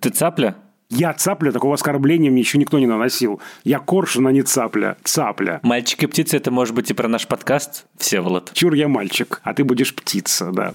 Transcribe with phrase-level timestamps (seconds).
[0.00, 0.54] Ты цапля?
[0.90, 3.40] Я цапля, такого оскорбления мне еще никто не наносил.
[3.64, 4.96] Я коршун, а не цапля.
[5.02, 5.58] Цапля.
[5.64, 8.52] Мальчик и птица– это может быть и про наш подкаст, Всеволод.
[8.54, 10.74] Чур я мальчик, а ты будешь птица, да.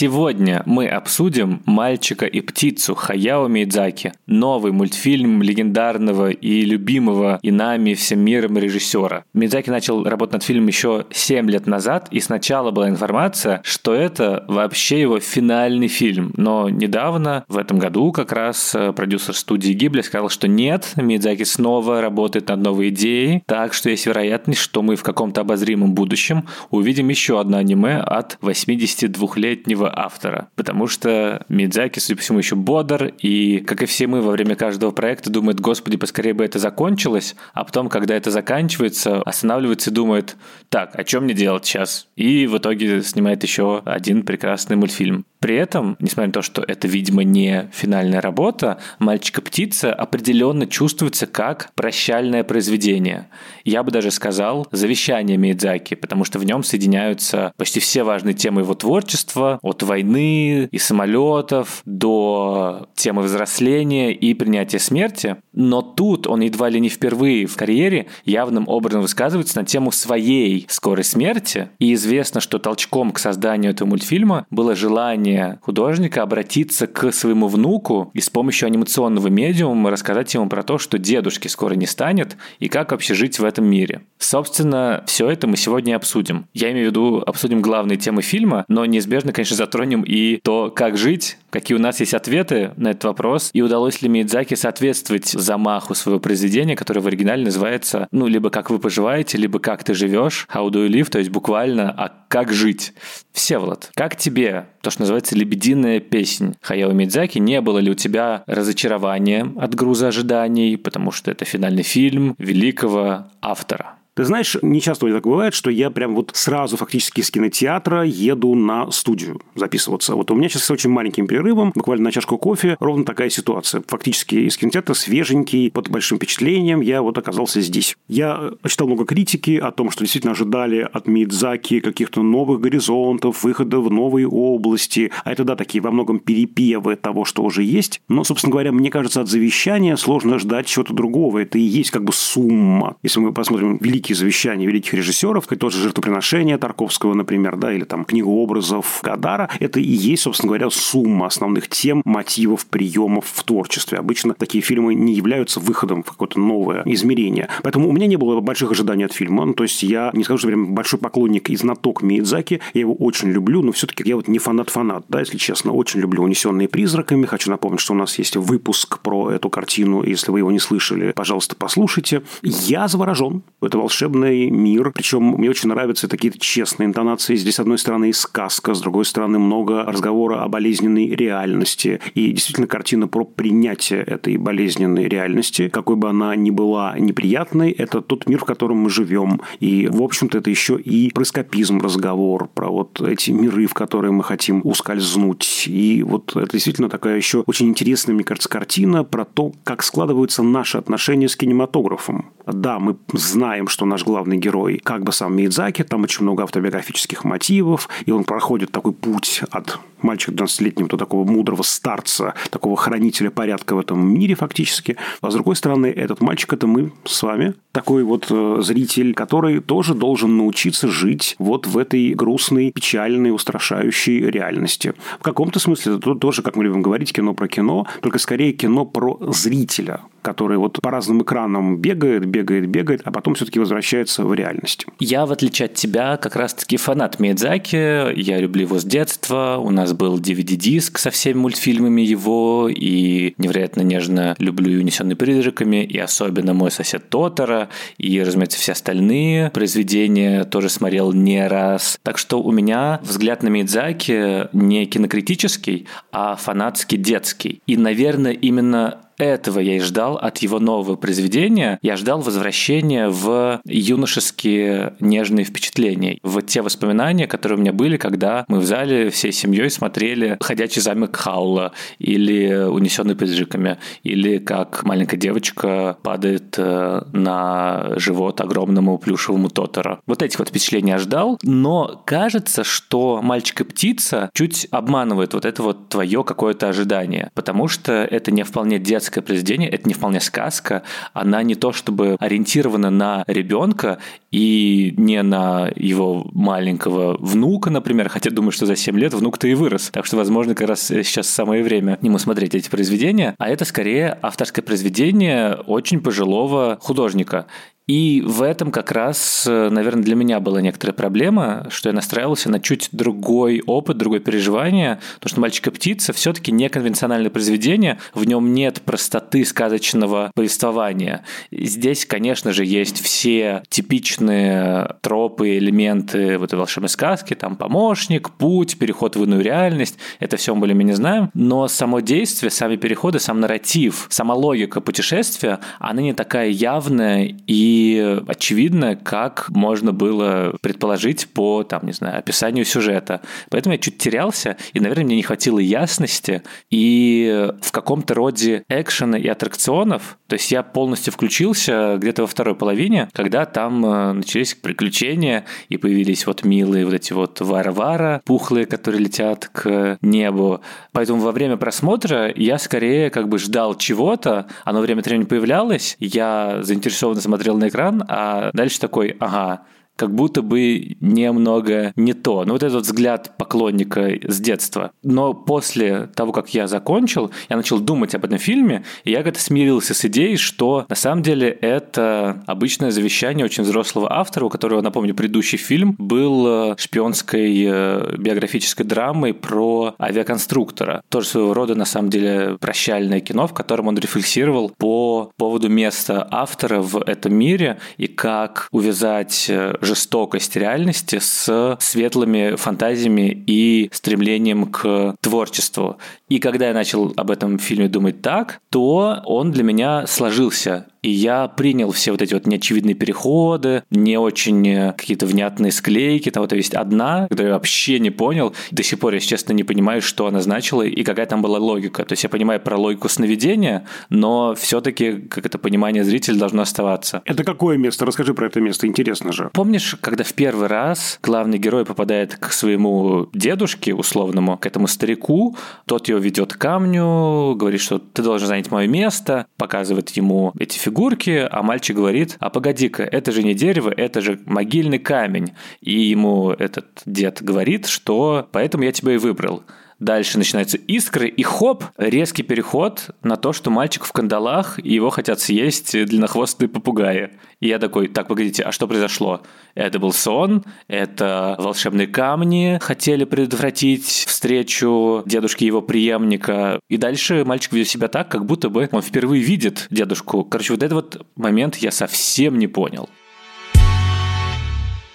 [0.00, 7.92] Сегодня мы обсудим «Мальчика и птицу» Хаяо Мидзаки, новый мультфильм легендарного и любимого и нами
[7.92, 9.24] всем миром режиссера.
[9.34, 14.46] Мидзаки начал работать над фильмом еще 7 лет назад, и сначала была информация, что это
[14.48, 16.32] вообще его финальный фильм.
[16.34, 21.42] Но недавно, в этом году, как раз э, продюсер студии Гибли сказал, что нет, Мидзаки
[21.42, 26.46] снова работает над новой идеей, так что есть вероятность, что мы в каком-то обозримом будущем
[26.70, 33.12] увидим еще одно аниме от 82-летнего автора, потому что Мидзаки, судя по всему, еще бодр,
[33.18, 37.36] и, как и все мы, во время каждого проекта думает, господи, поскорее бы это закончилось,
[37.52, 40.36] а потом, когда это заканчивается, останавливается и думает,
[40.68, 42.08] так, а что мне делать сейчас?
[42.16, 45.24] И в итоге снимает еще один прекрасный мультфильм.
[45.40, 51.70] При этом, несмотря на то, что это, видимо, не финальная работа, «Мальчика-птица» определенно чувствуется как
[51.74, 53.28] прощальное произведение.
[53.64, 58.60] Я бы даже сказал завещание Миядзаки, потому что в нем соединяются почти все важные темы
[58.60, 65.36] его творчества, от войны и самолетов до темы взросления и принятия смерти.
[65.52, 70.66] Но тут он едва ли не впервые в карьере явным образом высказывается на тему своей
[70.68, 71.70] скорой смерти.
[71.78, 78.10] И известно, что толчком к созданию этого мультфильма было желание художника обратиться к своему внуку
[78.14, 82.68] и с помощью анимационного медиума рассказать ему про то, что дедушки скоро не станет и
[82.68, 84.02] как вообще жить в этом мире.
[84.18, 86.46] Собственно, все это мы сегодня обсудим.
[86.54, 90.96] Я имею в виду, обсудим главные темы фильма, но неизбежно, конечно, затронем и то, как
[90.96, 95.94] жить, какие у нас есть ответы на этот вопрос, и удалось ли Миядзаки соответствовать замаху
[95.94, 100.48] своего произведения, которое в оригинале называется, ну, либо «Как вы поживаете», либо «Как ты живешь»,
[100.52, 102.92] «How do you live», то есть буквально «А как жить».
[103.32, 107.38] Всеволод, как тебе то, что называется «Лебединая песнь» Хаяо Мидзаки?
[107.38, 113.28] Не было ли у тебя разочарования от груза ожиданий, потому что это финальный фильм великого
[113.40, 113.99] автора?
[114.20, 118.54] Ты знаешь, не часто так бывает, что я прям вот сразу фактически из кинотеатра еду
[118.54, 120.14] на студию записываться.
[120.14, 123.82] Вот у меня сейчас с очень маленьким перерывом, буквально на чашку кофе, ровно такая ситуация.
[123.86, 127.96] Фактически из кинотеатра свеженький, под большим впечатлением, я вот оказался здесь.
[128.08, 133.80] Я читал много критики о том, что действительно ожидали от Мидзаки каких-то новых горизонтов, выхода
[133.80, 135.12] в новые области.
[135.24, 138.02] А это, да, такие во многом перепевы того, что уже есть.
[138.08, 141.38] Но, собственно говоря, мне кажется, от завещания сложно ждать чего-то другого.
[141.38, 142.98] Это и есть как бы сумма.
[143.02, 147.72] Если мы посмотрим великий великие завещания великих режиссеров, как тот же «Жертвоприношение» Тарковского, например, да,
[147.72, 153.26] или там «Книгу образов» Гадара, это и есть, собственно говоря, сумма основных тем, мотивов, приемов
[153.26, 153.98] в творчестве.
[153.98, 157.48] Обычно такие фильмы не являются выходом в какое-то новое измерение.
[157.62, 159.44] Поэтому у меня не было больших ожиданий от фильма.
[159.44, 162.60] Ну, то есть я не скажу, что прям большой поклонник и знаток Миядзаки.
[162.74, 165.72] Я его очень люблю, но все-таки я вот не фанат-фанат, да, если честно.
[165.72, 167.26] Очень люблю «Унесенные призраками».
[167.26, 170.02] Хочу напомнить, что у нас есть выпуск про эту картину.
[170.02, 172.22] Если вы его не слышали, пожалуйста, послушайте.
[172.42, 173.42] Я заворожен.
[173.62, 174.92] Это волшебный мир.
[174.92, 177.34] Причем мне очень нравятся такие честные интонации.
[177.34, 182.00] Здесь, с одной стороны, и сказка, с другой стороны, много разговора о болезненной реальности.
[182.14, 188.00] И действительно, картина про принятие этой болезненной реальности, какой бы она ни была неприятной, это
[188.00, 189.40] тот мир, в котором мы живем.
[189.58, 194.12] И, в общем-то, это еще и про эскапизм разговор, про вот эти миры, в которые
[194.12, 195.64] мы хотим ускользнуть.
[195.66, 200.44] И вот это действительно такая еще очень интересная, мне кажется, картина про то, как складываются
[200.44, 202.30] наши отношения с кинематографом.
[202.46, 207.24] Да, мы знаем, что наш главный герой, как бы сам Миядзаки, там очень много автобиографических
[207.24, 213.30] мотивов, и он проходит такой путь от мальчика 12-летнего до такого мудрого старца, такого хранителя
[213.30, 214.96] порядка в этом мире фактически.
[215.20, 219.60] А с другой стороны, этот мальчик– это мы с вами, такой вот э, зритель, который
[219.60, 224.94] тоже должен научиться жить вот в этой грустной, печальной, устрашающей реальности.
[225.18, 228.84] В каком-то смысле это тоже, как мы любим говорить, кино про кино, только скорее кино
[228.84, 234.34] про зрителя, который вот по разным экранам бегает, бегает, бегает, а потом все-таки возвращается в
[234.34, 234.86] реальность.
[234.98, 238.14] Я, в отличие от тебя, как раз-таки фанат Миядзаки.
[238.18, 239.58] Я люблю его с детства.
[239.60, 245.84] У нас был DVD-диск со всеми мультфильмами его, и невероятно нежно люблю и «Унесенный призраками»,
[245.84, 247.68] и особенно «Мой сосед Тотора»,
[247.98, 251.98] и, разумеется, все остальные произведения тоже смотрел не раз.
[252.02, 257.62] Так что у меня взгляд на Мидзаки не кинокритический, а фанатский детский.
[257.66, 261.78] И, наверное, именно этого я и ждал от его нового произведения.
[261.82, 268.44] Я ждал возвращения в юношеские нежные впечатления, в те воспоминания, которые у меня были, когда
[268.48, 275.16] мы в зале всей семьей смотрели «Ходячий замок Хаула» или «Унесенный призраками», или как маленькая
[275.16, 280.00] девочка падает э, на живот огромному плюшевому Тотора.
[280.06, 285.44] Вот этих вот впечатлений я ждал, но кажется, что «Мальчик и птица» чуть обманывает вот
[285.44, 289.94] это вот твое какое-то ожидание, потому что это не вполне детское детское произведение, это не
[289.94, 293.98] вполне сказка, она не то чтобы ориентирована на ребенка
[294.30, 299.54] и не на его маленького внука, например, хотя думаю, что за 7 лет внук-то и
[299.54, 299.90] вырос.
[299.92, 303.34] Так что, возможно, как раз сейчас самое время ему смотреть эти произведения.
[303.38, 307.46] А это скорее авторское произведение очень пожилого художника.
[307.90, 312.48] И в этом как раз, э, наверное, для меня была некоторая проблема, что я настраивался
[312.48, 318.24] на чуть другой опыт, другое переживание, потому что «Мальчик и птица» все-таки неконвенциональное произведение, в
[318.24, 321.24] нем нет простоты сказочного повествования.
[321.50, 328.78] Здесь, конечно же, есть все типичные тропы, элементы в этой волшебной сказки, там помощник, путь,
[328.78, 333.40] переход в иную реальность, это все мы более-менее знаем, но само действие, сами переходы, сам
[333.40, 337.79] нарратив, сама логика путешествия, она не такая явная и
[338.26, 343.20] очевидно, как можно было предположить по, там, не знаю, описанию сюжета.
[343.50, 349.18] Поэтому я чуть терялся, и, наверное, мне не хватило ясности и в каком-то роде экшена
[349.18, 350.18] и аттракционов.
[350.26, 355.76] То есть я полностью включился где-то во второй половине, когда там э, начались приключения, и
[355.76, 360.60] появились вот милые вот эти вот вара-вара, пухлые, которые летят к небу.
[360.92, 365.96] Поэтому во время просмотра я скорее как бы ждал чего-то, оно время от времени появлялось,
[365.98, 369.62] я заинтересованно смотрел на экран, а дальше такой, ага,
[370.00, 372.46] как будто бы немного не то.
[372.46, 374.92] Ну, вот этот взгляд поклонника с детства.
[375.02, 379.38] Но после того, как я закончил, я начал думать об этом фильме, и я как-то
[379.38, 384.80] смирился с идеей, что на самом деле это обычное завещание очень взрослого автора, у которого,
[384.80, 391.02] напомню, предыдущий фильм был э, шпионской э, биографической драмой про авиаконструктора.
[391.10, 396.26] Тоже своего рода, на самом деле, прощальное кино, в котором он рефлексировал по поводу места
[396.30, 404.66] автора в этом мире и как увязать э, жестокость реальности с светлыми фантазиями и стремлением
[404.66, 405.98] к творчеству.
[406.28, 411.10] И когда я начал об этом фильме думать так, то он для меня сложился и
[411.10, 416.30] я принял все вот эти вот неочевидные переходы, не очень э, какие-то внятные склейки.
[416.30, 418.54] Там вот есть одна, которую я вообще не понял.
[418.70, 422.04] До сих пор, если честно, не понимаю, что она значила и какая там была логика.
[422.04, 427.22] То есть я понимаю про логику сновидения, но все-таки как это понимание зрителя должно оставаться.
[427.24, 428.04] Это какое место?
[428.04, 429.50] Расскажи про это место, интересно же.
[429.52, 435.56] Помнишь, когда в первый раз главный герой попадает к своему дедушке условному, к этому старику,
[435.86, 440.78] тот его ведет к камню, говорит, что ты должен занять мое место, показывает ему эти
[440.78, 445.52] фигуры, фигурки, а мальчик говорит, а погоди-ка, это же не дерево, это же могильный камень.
[445.80, 449.62] И ему этот дед говорит, что поэтому я тебя и выбрал.
[450.00, 455.10] Дальше начинаются искры, и хоп, резкий переход на то, что мальчик в кандалах, и его
[455.10, 457.32] хотят съесть длиннохвостые попугаи.
[457.60, 459.42] И я такой, так, погодите, а что произошло?
[459.74, 466.80] Это был сон, это волшебные камни хотели предотвратить встречу дедушки его преемника.
[466.88, 470.44] И дальше мальчик ведет себя так, как будто бы он впервые видит дедушку.
[470.44, 473.10] Короче, вот этот вот момент я совсем не понял.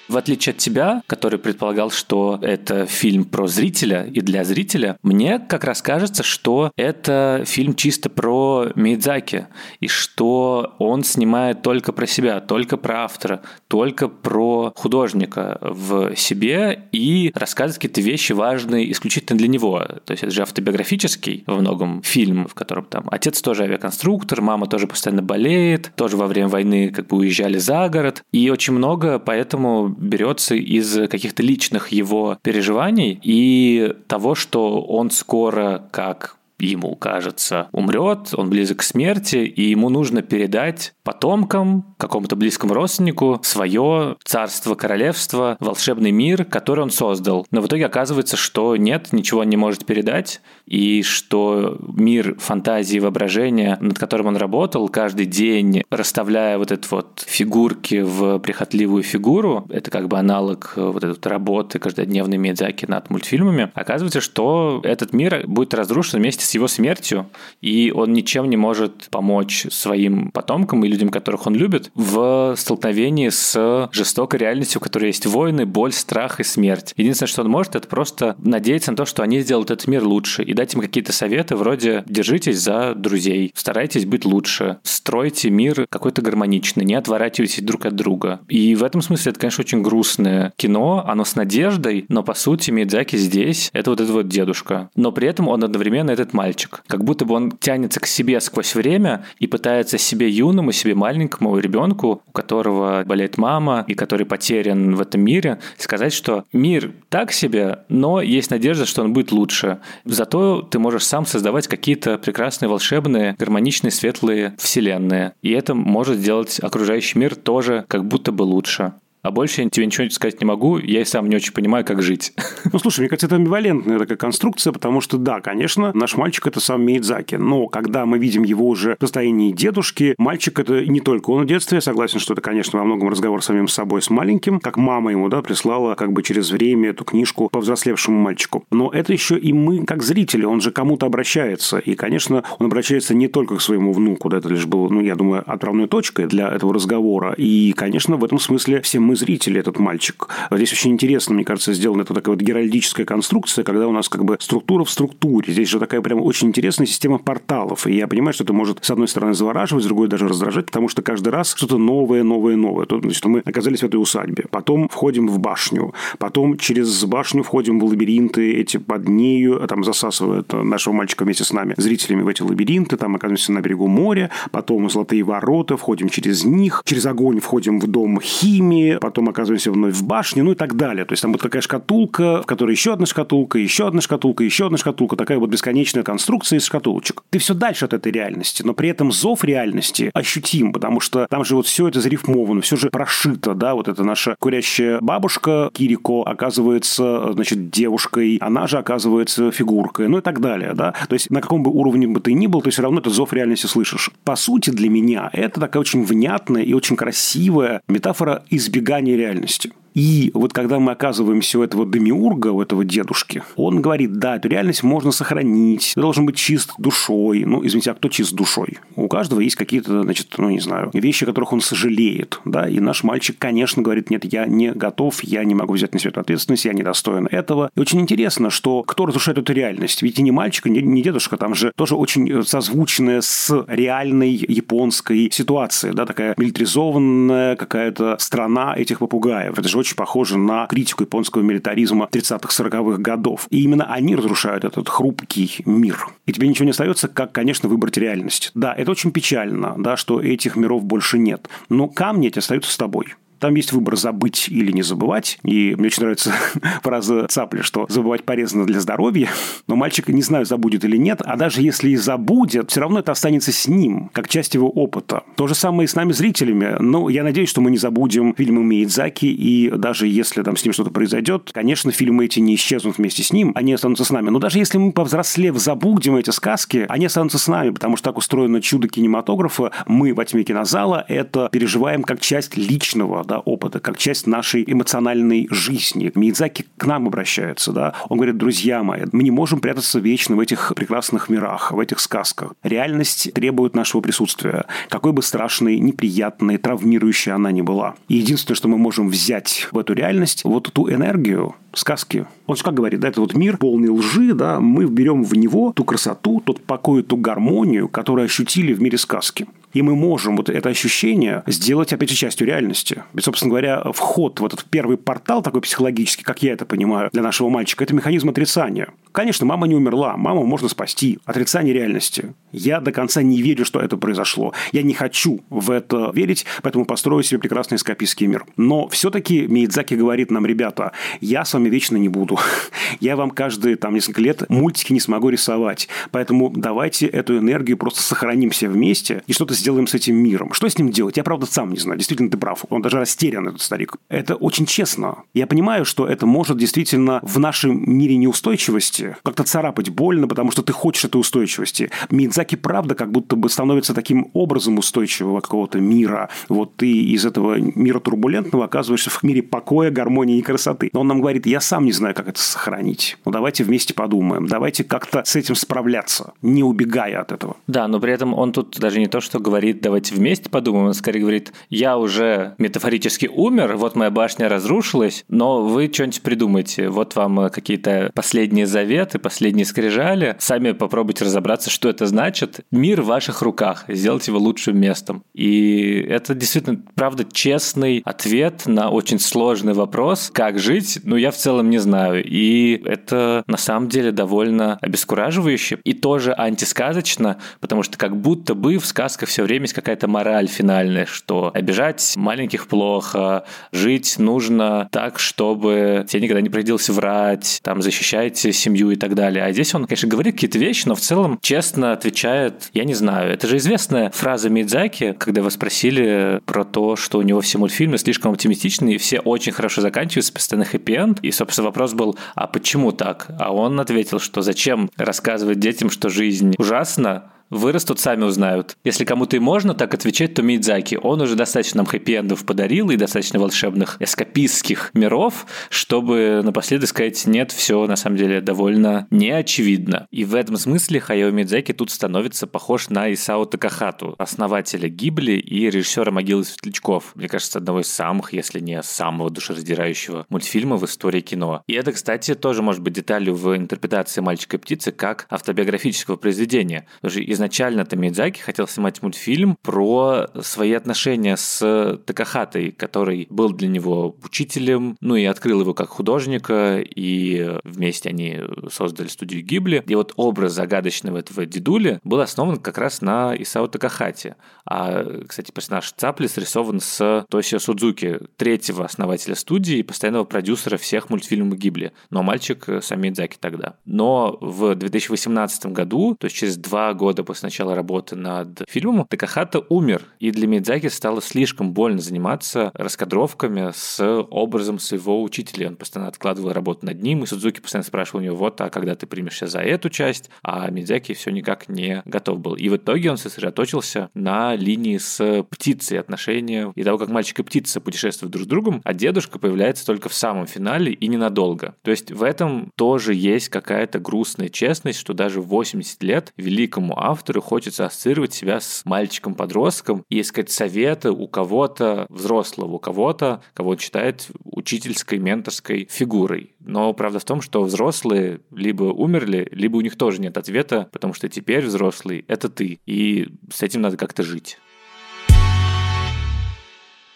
[0.07, 5.39] В отличие от тебя, который предполагал, что это фильм про зрителя и для зрителя, мне
[5.39, 9.47] как раз кажется, что это фильм чисто про Мидзаки,
[9.79, 16.87] и что он снимает только про себя, только про автора, только про художника в себе
[16.91, 19.79] и рассказывает какие-то вещи важные исключительно для него.
[20.05, 24.67] То есть это же автобиографический во многом фильм, в котором там отец тоже авиаконструктор, мама
[24.67, 29.17] тоже постоянно болеет, тоже во время войны как бы уезжали за город, и очень много
[29.17, 37.67] поэтому берется из каких-то личных его переживаний и того, что он скоро, как ему кажется,
[37.71, 44.75] умрет, он близок к смерти, и ему нужно передать потомкам, какому-то близкому родственнику, свое царство,
[44.75, 47.45] королевство, волшебный мир, который он создал.
[47.51, 52.97] Но в итоге оказывается, что нет, ничего он не может передать, и что мир фантазии
[52.97, 59.03] и воображения, над которым он работал, каждый день расставляя вот эти вот фигурки в прихотливую
[59.03, 64.81] фигуру, это как бы аналог вот этой вот работы каждодневной Миядзаки над мультфильмами, оказывается, что
[64.83, 67.29] этот мир будет разрушен вместе с его смертью,
[67.61, 73.29] и он ничем не может помочь своим потомкам и людям, которых он любит, в столкновении
[73.29, 76.93] с жестокой реальностью, в которой есть войны, боль, страх и смерть.
[76.97, 80.43] Единственное, что он может, это просто надеяться на то, что они сделают этот мир лучше
[80.43, 86.21] и дать им какие-то советы вроде «держитесь за друзей, старайтесь быть лучше, стройте мир какой-то
[86.21, 88.39] гармоничный, не отворачивайтесь друг от друга».
[88.47, 92.71] И в этом смысле это, конечно, очень грустное кино, оно с надеждой, но по сути
[92.71, 94.89] Мидзаки здесь— это вот этот вот дедушка.
[94.95, 96.83] Но при этом он одновременно этот мальчик.
[96.87, 101.57] Как будто бы он тянется к себе сквозь время и пытается себе юному, себе маленькому
[101.57, 107.31] ребенку, у которого болеет мама и который потерян в этом мире, сказать, что мир так
[107.31, 109.79] себе, но есть надежда, что он будет лучше.
[110.03, 115.33] Зато ты можешь сам создавать какие-то прекрасные, волшебные, гармоничные, светлые вселенные.
[115.41, 118.93] И это может сделать окружающий мир тоже как будто бы лучше.
[119.25, 122.03] А больше я тебе ничего сказать не могу, я и сам не очень понимаю, как
[122.03, 122.33] жить.
[122.73, 126.59] Ну, слушай, мне кажется, это амбивалентная такая конструкция, потому что, да, конечно, наш мальчик– это
[126.59, 131.29] сам Миядзаки, но когда мы видим его уже в состоянии дедушки, мальчик– это не только
[131.29, 134.09] он в детстве, я согласен, что это, конечно, во многом разговор с самим собой, с
[134.09, 138.65] маленьким, как мама ему, да, прислала как бы через время эту книжку по взрослевшему мальчику.
[138.71, 143.13] Но это еще и мы, как зрители, он же кому-то обращается, и, конечно, он обращается
[143.13, 146.49] не только к своему внуку, да, это лишь был, ну, я думаю, отправной точкой для
[146.49, 150.27] этого разговора, и, конечно, в этом смысле все мы зрители, этот мальчик.
[150.51, 154.25] Здесь очень интересно, мне кажется, сделана эта такая вот геральдическая конструкция, когда у нас как
[154.25, 155.51] бы структура в структуре.
[155.51, 157.87] Здесь же такая прям очень интересная система порталов.
[157.87, 160.87] И я понимаю, что это может, с одной стороны, завораживать, с другой даже раздражать, потому
[160.87, 162.85] что каждый раз что-то новое, новое, новое.
[162.85, 164.45] То, значит, мы оказались в этой усадьбе.
[164.49, 165.93] Потом входим в башню.
[166.17, 171.43] Потом через башню входим в лабиринты эти под нею, а там засасывают нашего мальчика вместе
[171.43, 172.97] с нами, зрителями в эти лабиринты.
[172.97, 174.29] Там оказываемся на берегу моря.
[174.51, 176.81] Потом золотые ворота, входим через них.
[176.85, 181.05] Через огонь входим в дом химии потом оказываемся вновь в башне, ну и так далее.
[181.05, 184.65] То есть там вот такая шкатулка, в которой еще одна шкатулка, еще одна шкатулка, еще
[184.65, 187.23] одна шкатулка, такая вот бесконечная конструкция из шкатулочек.
[187.29, 191.45] Ты все дальше от этой реальности, но при этом зов реальности ощутим, потому что там
[191.45, 196.23] же вот все это зарифмовано, все же прошито, да, вот эта наша курящая бабушка Кирико
[196.23, 200.93] оказывается, значит, девушкой, она же оказывается фигуркой, ну и так далее, да.
[201.07, 203.33] То есть на каком бы уровне бы ты ни был, ты все равно этот зов
[203.33, 204.11] реальности слышишь.
[204.23, 209.71] По сути, для меня это такая очень внятная и очень красивая метафора избегания избегания реальности.
[209.95, 214.49] И вот когда мы оказываемся у этого демиурга, у этого дедушки, он говорит, да, эту
[214.49, 217.45] реальность можно сохранить, ты должен быть чист душой.
[217.45, 218.79] Ну, извините, а кто чист душой?
[218.95, 222.79] У каждого есть какие-то, значит, ну, не знаю, вещи, о которых он сожалеет, да, и
[222.79, 226.65] наш мальчик, конечно, говорит, нет, я не готов, я не могу взять на себя ответственность,
[226.65, 227.71] я не достоин этого.
[227.75, 230.01] И очень интересно, что кто разрушает эту реальность?
[230.01, 235.29] Ведь и не мальчик, и не дедушка, там же тоже очень созвучная с реальной японской
[235.31, 239.57] ситуацией, да, такая милитаризованная какая-то страна этих попугаев.
[239.57, 243.45] Это же очень похоже на критику японского милитаризма 30-х-40-х годов.
[243.51, 246.07] И именно они разрушают этот хрупкий мир.
[246.25, 248.49] И тебе ничего не остается, как, конечно, выбрать реальность.
[248.55, 251.47] Да, это очень печально, да, что этих миров больше нет.
[251.69, 253.13] Но камни эти остаются с тобой.
[253.45, 255.37] Там есть выбор забыть или не забывать.
[255.43, 256.33] И мне очень нравится
[256.81, 259.29] фраза Цапли, что забывать полезно для здоровья.
[259.67, 261.21] Но мальчик, не знаю, забудет или нет.
[261.23, 265.21] А даже если и забудет, все равно это останется с ним, как часть его опыта.
[265.35, 266.77] То же самое и с нами, зрителями.
[266.79, 269.27] Но я надеюсь, что мы не забудем фильмы Миядзаки.
[269.27, 273.31] И даже если там с ним что-то произойдет, конечно, фильмы эти не исчезнут вместе с
[273.31, 273.51] ним.
[273.53, 274.31] Они останутся с нами.
[274.31, 278.17] Но даже если мы, повзрослев, забудем эти сказки, они останутся с нами, потому что так
[278.17, 279.71] устроено чудо кинематографа.
[279.85, 284.63] Мы во тьме кинозала это переживаем как часть личного, да, да, опыта, как часть нашей
[284.65, 286.11] эмоциональной жизни.
[286.15, 287.93] Миядзаки к нам обращается, да.
[288.07, 291.99] Он говорит, друзья мои, мы не можем прятаться вечно в этих прекрасных мирах, в этих
[291.99, 292.53] сказках.
[292.63, 297.95] Реальность требует нашего присутствия, какой бы страшной, неприятной, травмирующей она ни была.
[298.07, 302.25] И единственное, что мы можем взять в эту реальность, вот ту энергию, сказки.
[302.47, 305.83] Он как говорит, да, это вот мир полный лжи, да, мы берем в него ту
[305.83, 309.45] красоту, тот покой, ту гармонию, которую ощутили в мире сказки.
[309.75, 313.03] И мы можем вот это ощущение сделать, опять же, частью реальности.
[313.13, 317.21] Ведь, собственно говоря, вход в этот первый портал такой психологический, как я это понимаю, для
[317.21, 318.87] нашего мальчика, это механизм отрицания.
[319.15, 321.19] Конечно, мама не умерла, маму можно спасти.
[321.23, 322.33] Отрицание реальности.
[322.51, 324.53] Я до конца не верю, что это произошло.
[324.73, 328.45] Я не хочу в это верить, поэтому построю себе прекрасный эскапистский мир.
[328.57, 330.91] Но все-таки Миядзаки говорит нам, ребята,
[331.21, 332.37] я с вами вечно не буду.
[332.99, 335.87] Я вам каждые там несколько лет мультики не смогу рисовать.
[336.11, 340.51] Поэтому давайте эту энергию просто сохраним все вместе и что-то сделаем с этим миром.
[340.51, 341.15] Что с ним делать?
[341.15, 341.97] Я, правда, сам не знаю.
[341.97, 342.65] Действительно, ты прав.
[342.69, 343.95] Он даже растерян, этот старик.
[344.09, 345.23] Это очень честно.
[345.33, 350.61] Я понимаю, что это может действительно в нашем мире неустойчивости как-то царапать больно, потому что
[350.61, 351.91] ты хочешь этой устойчивости.
[352.09, 356.29] Мидзаки, правда, как будто бы становится таким образом устойчивого какого-то мира.
[356.49, 360.89] Вот ты из этого мира турбулентного оказываешься в мире покоя, гармонии и красоты.
[360.93, 363.17] Но он нам говорит, я сам не знаю, как это сохранить.
[363.25, 364.47] Ну, давайте вместе подумаем.
[364.47, 367.57] Давайте как-то с этим справляться, не убегая от этого.
[367.67, 370.93] Да, но при этом он тут даже не то, что говорит, давайте вместе подумаем, он
[370.93, 376.89] скорее говорит, я уже метафорически умер, вот моя башня разрушилась, но вы что-нибудь придумайте.
[376.89, 380.35] Вот вам какие-то последние заветы, последние скрижали.
[380.39, 382.61] Сами попробуйте разобраться, что это значит.
[382.71, 383.85] Мир в ваших руках.
[383.87, 385.23] Сделать его лучшим местом.
[385.33, 390.29] И это действительно, правда, честный ответ на очень сложный вопрос.
[390.33, 390.99] Как жить?
[391.03, 392.23] Ну, я в целом не знаю.
[392.25, 398.77] И это на самом деле довольно обескураживающе и тоже антисказочно, потому что как будто бы
[398.77, 405.19] в сказках все время есть какая-то мораль финальная, что обижать маленьких плохо, жить нужно так,
[405.19, 409.43] чтобы тебе никогда не приходилось врать, там, защищайте семью и так далее.
[409.43, 413.31] А здесь он, конечно, говорит какие-то вещи, но в целом честно отвечает, я не знаю.
[413.31, 417.97] Это же известная фраза Мидзаки, когда вы спросили про то, что у него все мультфильмы
[417.97, 421.19] слишком оптимистичные, и все очень хорошо заканчиваются, постоянно хэппи-энд.
[421.21, 423.27] И, собственно, вопрос был, а почему так?
[423.39, 428.77] А он ответил, что зачем рассказывать детям, что жизнь ужасна, вырастут, сами узнают.
[428.83, 430.97] Если кому-то и можно так отвечать, то Мидзаки.
[431.01, 437.51] Он уже достаточно нам хэппи-эндов подарил и достаточно волшебных эскапистских миров, чтобы напоследок сказать, нет,
[437.51, 440.07] все на самом деле довольно неочевидно.
[440.11, 445.69] И в этом смысле Хайо Мидзаки тут становится похож на Исао Такахату, основателя Гибли и
[445.69, 447.11] режиссера «Могилы светлячков».
[447.15, 451.63] Мне кажется, одного из самых, если не самого душераздирающего мультфильма в истории кино.
[451.67, 456.87] И это, кстати, тоже может быть деталью в интерпретации «Мальчика и птицы» как автобиографического произведения.
[457.01, 463.67] Потому что изначально-то Мидзаки хотел снимать мультфильм про свои отношения с Такахатой, который был для
[463.67, 468.39] него учителем, ну и открыл его как художника, и вместе они
[468.71, 469.83] создали студию Гибли.
[469.87, 474.35] И вот образ загадочного этого дедули был основан как раз на Исао Такахате.
[474.65, 481.09] А, кстати, персонаж Цапли срисован с Тосио Судзуки, третьего основателя студии и постоянного продюсера всех
[481.09, 481.91] мультфильмов Гибли.
[482.09, 483.75] Но мальчик сам Мидзаки тогда.
[483.85, 489.63] Но в 2018 году, то есть через два года после начала работы над фильмом, Такахата
[489.69, 495.67] умер, и для Мидзаки стало слишком больно заниматься раскадровками с образом своего учителя.
[495.67, 498.95] Он постоянно откладывал работу над ним, и Судзуки постоянно спрашивал у него, вот, а когда
[498.95, 500.29] ты примешься за эту часть?
[500.43, 502.55] А Мидзаки все никак не готов был.
[502.55, 507.43] И в итоге он сосредоточился на линии с птицей отношения и того, как мальчик и
[507.43, 511.75] птица путешествуют друг с другом, а дедушка появляется только в самом финале и ненадолго.
[511.81, 516.97] То есть в этом тоже есть какая-то грустная честность, что даже в 80 лет великому
[516.97, 523.41] автору автору хочется ассоциировать себя с мальчиком-подростком и искать советы у кого-то взрослого, у кого-то,
[523.53, 526.55] кого он считает учительской, менторской фигурой.
[526.59, 531.13] Но правда в том, что взрослые либо умерли, либо у них тоже нет ответа, потому
[531.13, 534.57] что теперь взрослый— это ты, и с этим надо как-то жить.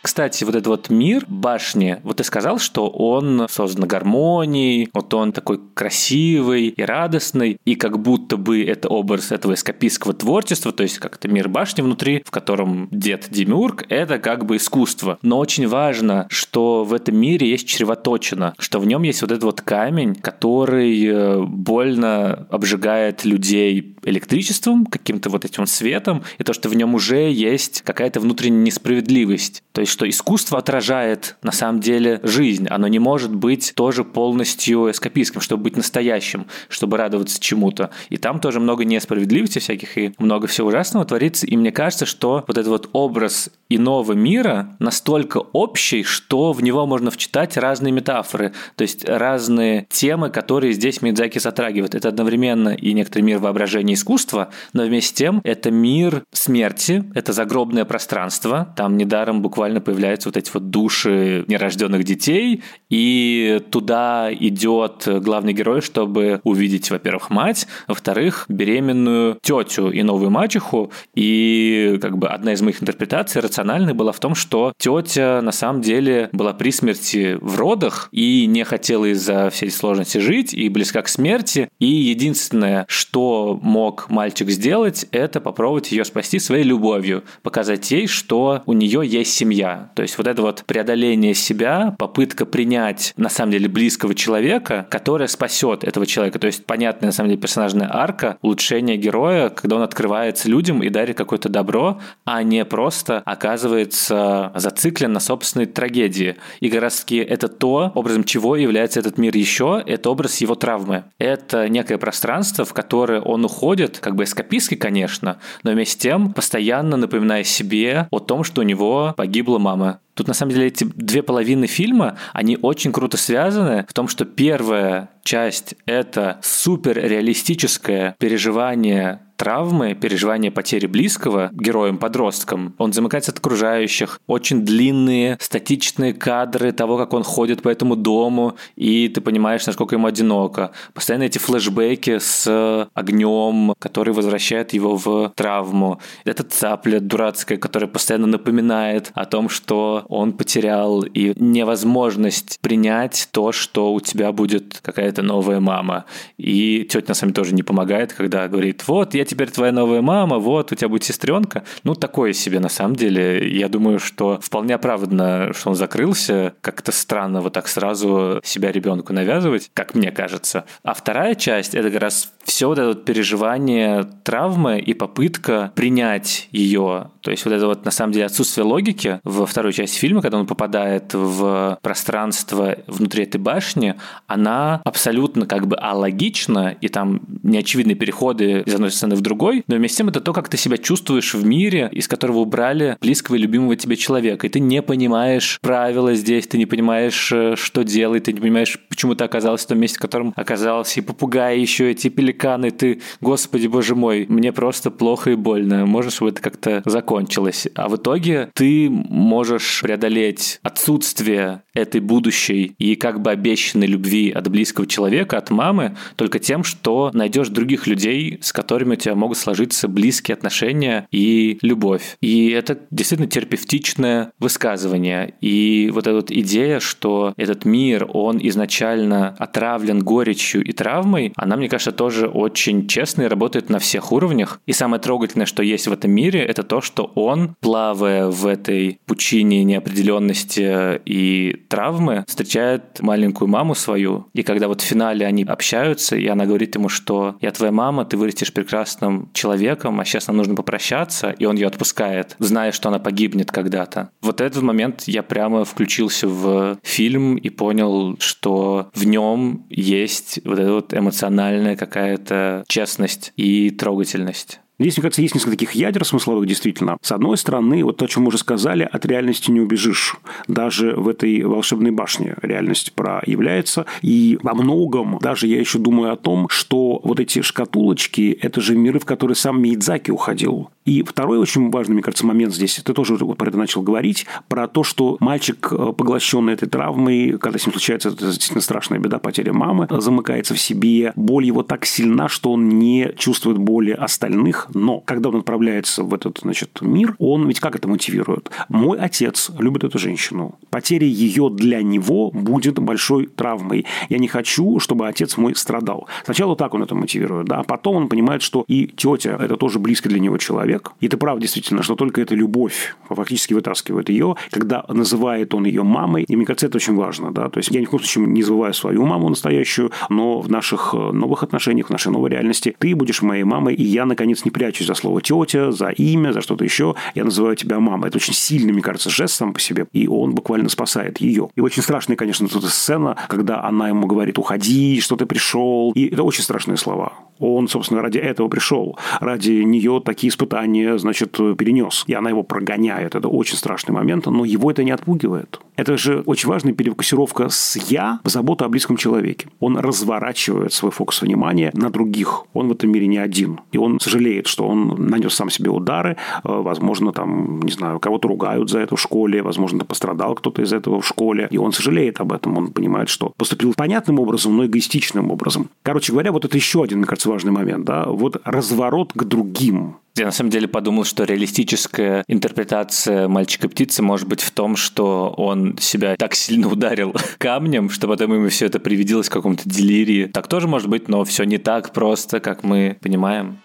[0.02, 5.34] Кстати, вот этот вот мир башни, вот ты сказал, что он создан гармонией, вот он
[5.34, 11.00] такой красивый и радостный, и как будто бы это образ этого эскапистского творчества, то есть
[11.00, 15.20] как-то мир башни внутри, в котором дед Демиург, это как бы искусство.
[15.22, 19.44] Но очень важно, что в этом мире есть чревоточина, что в нем есть вот этот
[19.44, 26.70] вот камень, который э, больно обжигает людей электричеством, каким-то вот этим светом, и то, что
[26.70, 29.64] в нем уже есть какая-то внутренняя несправедливость.
[29.72, 32.67] То есть, что искусство отражает на самом деле жизнь.
[32.69, 37.89] Оно не может быть тоже полностью эскапистским, чтобы быть настоящим, чтобы радоваться чему-то.
[38.10, 41.45] И там тоже много несправедливости всяких и много всего ужасного творится.
[41.45, 46.86] И мне кажется, что вот этот вот образ иного мира настолько общий, что в него
[46.86, 51.95] можно вчитать разные метафоры, то есть разные темы, которые здесь Мидзаки затрагивает.
[51.95, 57.34] Это одновременно и некоторый мир воображения искусства, но вместе с тем это мир смерти, это
[57.34, 58.73] загробное пространство.
[58.75, 65.82] Там недаром буквально появляются вот эти вот души нерожденных детей, и туда идет главный герой,
[65.82, 70.92] чтобы увидеть, во-первых, мать, во-вторых, беременную тетю и новую мачеху.
[71.15, 75.82] И как бы одна из моих интерпретаций рациональной была в том, что тетя на самом
[75.82, 81.02] деле была при смерти в родах и не хотела из-за всей сложности жить, и близка
[81.02, 81.70] к смерти.
[81.80, 88.63] И единственное, что мог мальчик сделать, это попробовать ее спасти своей любовью, показать ей, что
[88.65, 89.68] у нее есть семья.
[89.95, 95.27] То есть вот это вот преодоление себя, попытка принять на самом деле близкого человека, которая
[95.27, 96.39] спасет этого человека.
[96.39, 100.89] То есть понятная на самом деле персонажная арка, улучшение героя, когда он открывается людям и
[100.89, 106.38] дарит какое-то добро, а не просто оказывается зациклен на собственной трагедии.
[106.60, 110.55] И как раз таки это то, образом чего является этот мир еще, это образ его
[110.55, 111.03] травмы.
[111.17, 116.34] Это некое пространство, в которое он уходит, как бы эскапистски, конечно, но вместе с тем
[116.34, 120.00] постоянно напоминая себе о том, что у него погибла мама.
[120.15, 124.26] Тут на самом деле эти две половины фильма, они очень круто связаны в том, что
[124.26, 132.75] первая часть— это супер реалистическое переживание травмы, переживания потери близкого героем-подростком.
[132.78, 134.19] Он замыкается от окружающих.
[134.28, 139.95] Очень длинные, статичные кадры того, как он ходит по этому дому, и ты понимаешь, насколько
[139.95, 140.71] ему одиноко.
[140.93, 146.02] Постоянно эти флешбеки с огнем, который возвращает его в травму.
[146.25, 153.54] Это цапля дурацкая, которая постоянно напоминает о том, что он потерял, и невозможность принять то,
[153.54, 156.04] что у тебя будет какая-то новая мама.
[156.38, 160.02] И тетя на самом деле тоже не помогает, когда говорит, вот, я теперь твоя новая
[160.02, 161.63] мама, вот, у тебя будет сестренка.
[161.84, 163.48] Ну, такое себе, на самом деле.
[163.48, 166.56] Я думаю, что вполне оправданно, что он закрылся.
[166.62, 170.65] Как-то странно вот так сразу себя ребенку навязывать, как мне кажется.
[170.84, 176.48] А вторая часть— это как раз все вот это вот переживание травмы и попытка принять
[176.52, 177.12] ее.
[177.22, 180.39] То есть вот это вот на самом деле отсутствие логики во второй части фильма, когда
[180.39, 187.96] он попадает в пространство внутри этой башни, она абсолютно как бы алогична, и там неочевидные
[187.96, 190.77] переходы из одной сцены в другой, но вместе с тем это то, как ты себя
[190.77, 195.60] чувствуешь в мире, из которого убрали близкого и любимого тебе человека, и ты не понимаешь
[195.62, 199.69] правила здесь, ты не понимаешь, э, что делать, ты не понимаешь, почему ты оказался в
[199.69, 204.51] том месте, в котором оказался, и попугаи еще эти пеликаны, ты, господи, боже мой, мне
[204.51, 207.67] просто плохо и больно, можешь, чтобы это как-то закончилось.
[207.75, 214.49] А в итоге ты можешь преодолеть отсутствие этой будущей и как бы обещанной любви от
[214.49, 219.38] близкого человека, от мамы, только тем, что найдешь других людей, с которыми у тебя могут
[219.38, 222.17] сложиться близкие отношения и любовь.
[222.22, 225.36] И это действительно терапевтичное высказывание.
[225.41, 231.56] И вот эта вот идея, что этот мир, он изначально отравлен горечью и травмой, она,
[231.56, 234.62] мне кажется, тоже очень честная и работает на всех уровнях.
[234.65, 239.00] И самое трогательное, что есть в этом мире, это то, что он, плавая в этой
[239.06, 244.28] пучине неопределенности и травмы, встречает маленькую маму свою.
[244.34, 248.06] И когда вот в финале они общаются, и она говорит ему, что я твоя мама,
[248.06, 248.54] ты вырастешь
[249.00, 253.52] прекрасным человеком, а сейчас нам нужно попрощаться, и он ее отпускает, зная, что она погибнет
[253.52, 254.10] когда-то.
[254.22, 260.60] Вот этот момент я прямо включился в фильм и понял, что в нем есть вот
[260.60, 264.60] эта вот эмоциональная какая-то честность и трогательность.
[264.80, 266.98] Здесь, мне кажется, есть несколько таких ядер смысловых, действительно.
[267.02, 270.15] С одной стороны, вот то, о чем мы уже сказали, от реальности не убежишь.
[270.48, 273.86] Даже в этой волшебной башне реальность проявляется.
[274.02, 278.76] И во многом, даже я еще думаю о том, что вот эти шкатулочки– это же
[278.76, 280.70] миры, в которые сам Миядзаки уходил.
[280.89, 284.67] И второй очень важный, мне кажется, момент здесь, ты тоже про это начал говорить, про
[284.67, 289.19] то, что мальчик, э, поглощенный этой травмой, когда с ним случается это действительно страшная беда,
[289.19, 294.67] потеря мамы, замыкается в себе, боль его так сильна, что он не чувствует боли остальных,
[294.73, 298.49] но когда он отправляется в этот, значит, мир, он ведь как это мотивирует?
[298.67, 300.58] Мой отец любит эту женщину.
[300.71, 303.86] Потеря ее для него будет большой травмой.
[304.10, 306.08] Я не хочу, чтобы отец мой страдал.
[306.25, 309.78] Сначала так он это мотивирует, да, а потом он понимает, что и тетя– это тоже
[309.78, 310.92] близкий для него человек, человек.
[311.00, 315.84] И это правда действительно, что только эта любовь фактически вытаскивает ее, когда называет он ее
[315.84, 316.24] мамой.
[316.24, 317.32] И мне кажется, это очень важно.
[317.32, 317.50] Да?
[317.50, 320.94] То есть я ни в коем случае не забываю свою маму настоящую, но в наших
[320.94, 324.52] э, новых отношениях, в нашей новой реальности ты будешь моей мамой, и я, наконец, не
[324.52, 326.96] прячусь за слово тетя, за имя, за что-то еще.
[327.15, 328.10] Я называю тебя мамой.
[328.10, 329.88] Это очень сильный, мне кажется, жест сам по себе.
[329.94, 331.50] И он буквально спасает ее.
[331.56, 335.92] И очень страшная, конечно, тут сцена, когда она ему говорит, уходи, что ты пришел.
[335.96, 337.13] И это очень страшные слова.
[337.39, 338.98] Он, собственно, ради этого пришел.
[339.20, 342.03] Ради нее такие испытания воспоминание, значит, перенес.
[342.08, 343.15] И она его прогоняет.
[343.15, 345.60] Это очень страшный момент, но его это не отпугивает.
[345.79, 349.47] Это же очень важная перефокусировка с «я» в заботу о близком человеке.
[349.62, 352.43] Он разворачивает свой фокус внимания на других.
[352.53, 353.62] Он в этом мире не один.
[353.71, 356.17] И он сожалеет, что он нанес сам себе удары.
[356.43, 359.41] Э, возможно, там, не знаю, кого-то ругают за это в школе.
[359.41, 361.47] Возможно, пострадал кто-то из этого в школе.
[361.49, 362.58] И он сожалеет об этом.
[362.58, 365.69] Он понимает, что поступил понятным образом, но эгоистичным образом.
[365.84, 367.86] Короче говоря, вот это еще один, мне кажется, важный момент.
[367.86, 368.03] Да?
[368.05, 369.95] Вот разворот к другим.
[370.19, 375.77] Я на самом деле подумал, что реалистическая интерпретация мальчика-птицы может быть в том, что он
[375.77, 380.25] себя так сильно ударил камнем, что потом ему все это привиделось в каком-то делирии.
[380.25, 383.60] Так тоже может быть, но все не так просто, как мы понимаем.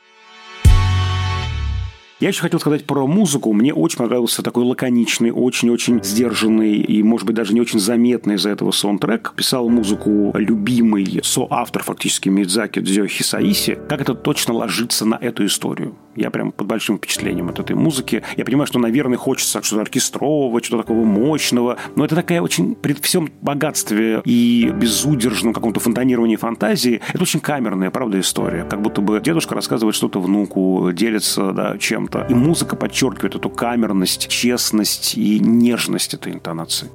[2.20, 3.52] Я еще хотел сказать про музыку.
[3.52, 8.50] Мне очень понравился такой лаконичный, очень-очень сдержанный и, может быть, даже не очень заметный из-за
[8.50, 9.34] этого саундтрек.
[9.34, 13.76] Писал музыку любимый соавтор фактически Мидзаки Дзё Хисаиси.
[13.88, 15.96] Как это точно ложится на эту историю?
[16.16, 18.22] Я прям под большим впечатлением от этой музыки.
[18.36, 21.76] Я понимаю, что, наверное, хочется что-то оркестрового, что-то такого мощного.
[21.96, 27.90] Но это такая очень, при всем богатстве и безудержном каком-то фонтанировании фантазии, это очень камерная,
[27.90, 28.64] правда, история.
[28.64, 32.26] Как будто бы дедушка рассказывает что-то внуку, делится да, чем-то.
[32.28, 36.90] И музыка подчеркивает эту камерность, честность и нежность этой интонации.